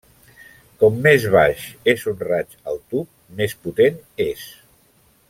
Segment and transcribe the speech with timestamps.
[0.83, 3.13] Com més baix és un raig al tub,
[3.43, 4.47] més potent és.